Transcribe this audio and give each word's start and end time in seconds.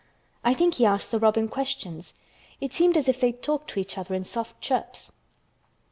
I 0.43 0.55
think 0.55 0.73
he 0.73 0.85
asked 0.87 1.11
the 1.11 1.19
robin 1.19 1.47
questions. 1.47 2.15
It 2.59 2.73
seemed 2.73 2.97
as 2.97 3.07
if 3.07 3.19
they 3.21 3.33
talked 3.33 3.69
to 3.69 3.79
each 3.79 3.99
other 3.99 4.15
in 4.15 4.23
soft 4.23 4.59
chirps." 4.59 5.11